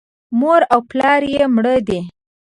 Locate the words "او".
0.73-0.79